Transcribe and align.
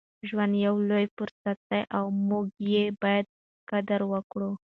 ژوند 0.27 0.53
یو 0.65 0.75
لوی 0.89 1.05
فرصت 1.17 1.57
دی 1.69 1.81
او 1.97 2.05
موږ 2.29 2.47
یې 2.73 2.83
باید 3.01 3.27
قدر 3.69 4.01
وکړو. 4.11 4.51